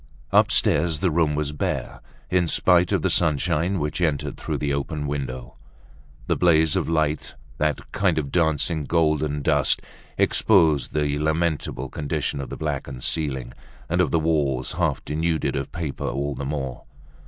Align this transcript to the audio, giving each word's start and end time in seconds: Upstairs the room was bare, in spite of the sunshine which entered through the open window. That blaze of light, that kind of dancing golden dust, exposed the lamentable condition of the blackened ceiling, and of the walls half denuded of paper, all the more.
Upstairs 0.31 0.97
the 0.97 1.11
room 1.11 1.35
was 1.35 1.51
bare, 1.51 2.01
in 2.31 2.47
spite 2.47 2.91
of 2.91 3.03
the 3.03 3.09
sunshine 3.11 3.77
which 3.77 4.01
entered 4.01 4.35
through 4.35 4.57
the 4.57 4.73
open 4.73 5.05
window. 5.05 5.57
That 6.25 6.37
blaze 6.37 6.75
of 6.75 6.89
light, 6.89 7.35
that 7.59 7.91
kind 7.91 8.17
of 8.17 8.31
dancing 8.31 8.85
golden 8.85 9.43
dust, 9.43 9.79
exposed 10.17 10.93
the 10.95 11.19
lamentable 11.19 11.87
condition 11.89 12.41
of 12.41 12.49
the 12.49 12.57
blackened 12.57 13.03
ceiling, 13.03 13.53
and 13.87 14.01
of 14.01 14.09
the 14.09 14.17
walls 14.17 14.71
half 14.71 15.05
denuded 15.05 15.55
of 15.55 15.71
paper, 15.71 16.05
all 16.05 16.33
the 16.33 16.45
more. 16.45 16.85